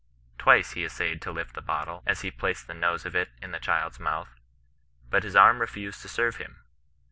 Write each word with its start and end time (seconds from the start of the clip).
Twice 0.39 0.71
he 0.71 0.83
as 0.83 0.93
sayed 0.93 1.21
to 1.21 1.31
lift 1.31 1.53
the 1.53 1.61
bottle, 1.61 2.01
as 2.07 2.21
he 2.21 2.31
placed 2.31 2.65
the 2.65 2.73
nose 2.73 3.05
of 3.05 3.15
it 3.15 3.29
in 3.39 3.51
the 3.51 3.59
cmld's 3.59 3.99
mouth, 3.99 4.39
but 5.07 5.21
his 5.23 5.35
arm 5.35 5.59
refused 5.61 6.01
to 6.01 6.09
serve 6.09 6.37
him. 6.37 6.63